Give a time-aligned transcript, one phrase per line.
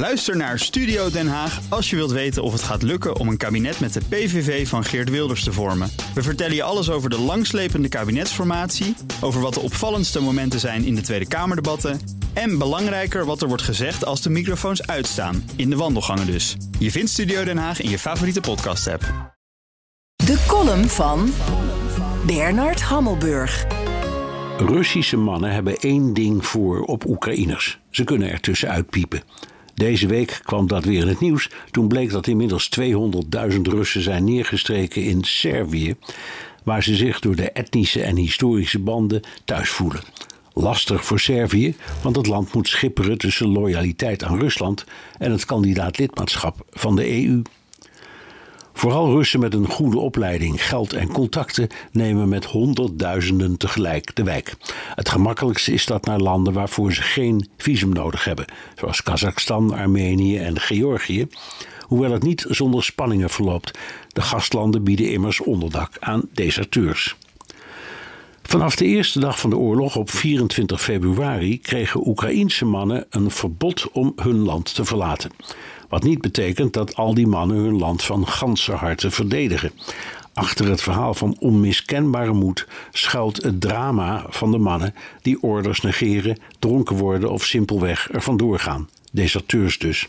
[0.00, 3.36] Luister naar Studio Den Haag als je wilt weten of het gaat lukken om een
[3.36, 5.90] kabinet met de PVV van Geert Wilders te vormen.
[6.14, 10.94] We vertellen je alles over de langslepende kabinetsformatie, over wat de opvallendste momenten zijn in
[10.94, 12.00] de Tweede Kamerdebatten
[12.32, 16.56] en belangrijker wat er wordt gezegd als de microfoons uitstaan, in de wandelgangen dus.
[16.78, 19.34] Je vindt Studio Den Haag in je favoriete podcast-app.
[20.16, 21.32] De column van
[22.26, 23.66] Bernard Hammelburg.
[24.58, 27.78] Russische mannen hebben één ding voor op Oekraïners.
[27.90, 29.22] Ze kunnen er tussenuit piepen.
[29.74, 31.50] Deze week kwam dat weer in het nieuws.
[31.70, 35.96] Toen bleek dat inmiddels 200.000 Russen zijn neergestreken in Servië,
[36.64, 40.00] waar ze zich door de etnische en historische banden thuis voelen.
[40.52, 44.84] Lastig voor Servië, want het land moet schipperen tussen loyaliteit aan Rusland
[45.18, 47.42] en het kandidaat lidmaatschap van de EU.
[48.80, 54.54] Vooral Russen met een goede opleiding, geld en contacten nemen met honderdduizenden tegelijk de wijk.
[54.94, 58.44] Het gemakkelijkste is dat naar landen waarvoor ze geen visum nodig hebben,
[58.74, 61.26] zoals Kazachstan, Armenië en Georgië.
[61.80, 63.78] Hoewel het niet zonder spanningen verloopt.
[64.08, 67.16] De gastlanden bieden immers onderdak aan deserteurs.
[68.42, 73.90] Vanaf de eerste dag van de oorlog op 24 februari kregen Oekraïense mannen een verbod
[73.90, 75.30] om hun land te verlaten.
[75.90, 79.72] Wat niet betekent dat al die mannen hun land van ganse harte verdedigen.
[80.34, 86.38] Achter het verhaal van onmiskenbare moed schuilt het drama van de mannen die orders negeren,
[86.58, 88.86] dronken worden of simpelweg er vandoor.
[89.12, 90.08] Deserteurs dus.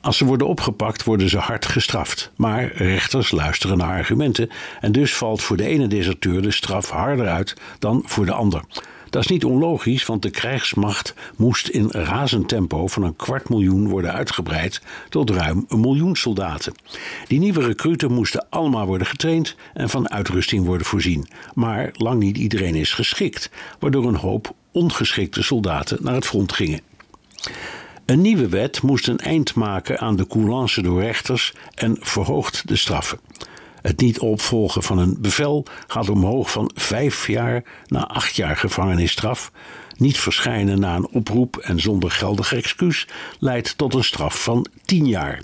[0.00, 2.30] Als ze worden opgepakt, worden ze hard gestraft.
[2.36, 7.26] Maar rechters luisteren naar argumenten en dus valt voor de ene deserteur de straf harder
[7.26, 8.62] uit dan voor de ander.
[9.10, 13.88] Dat is niet onlogisch, want de krijgsmacht moest in razend tempo van een kwart miljoen
[13.88, 16.74] worden uitgebreid tot ruim een miljoen soldaten.
[17.26, 21.28] Die nieuwe recruten moesten allemaal worden getraind en van uitrusting worden voorzien.
[21.54, 26.80] Maar lang niet iedereen is geschikt, waardoor een hoop ongeschikte soldaten naar het front gingen.
[28.06, 32.76] Een nieuwe wet moest een eind maken aan de coulance door rechters en verhoogt de
[32.76, 33.18] straffen.
[33.82, 39.52] Het niet opvolgen van een bevel gaat omhoog van vijf jaar naar acht jaar gevangenisstraf.
[39.96, 43.06] Niet verschijnen na een oproep en zonder geldig excuus
[43.38, 45.42] leidt tot een straf van tien jaar.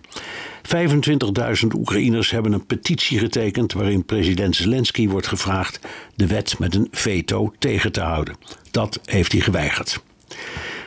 [0.76, 5.80] 25.000 Oekraïners hebben een petitie getekend waarin president Zelensky wordt gevraagd
[6.16, 8.36] de wet met een veto tegen te houden.
[8.70, 10.02] Dat heeft hij geweigerd.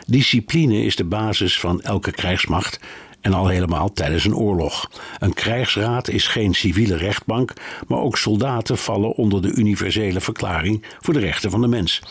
[0.08, 2.80] Discipline is de basis van elke krijgsmacht
[3.22, 4.90] en al helemaal tijdens een oorlog.
[5.20, 7.54] Een krijgsraad is geen civiele rechtbank,
[7.88, 12.02] maar ook soldaten vallen onder de universele verklaring voor de rechten van de mens.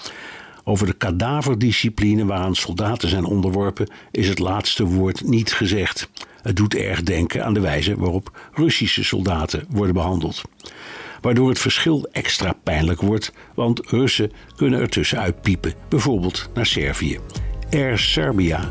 [0.65, 6.09] Over de kadaverdiscipline waaraan soldaten zijn onderworpen is het laatste woord niet gezegd.
[6.43, 10.43] Het doet erg denken aan de wijze waarop Russische soldaten worden behandeld.
[11.21, 17.19] Waardoor het verschil extra pijnlijk wordt, want Russen kunnen er tussenuit piepen, bijvoorbeeld naar Servië.
[17.71, 18.71] Air Serbia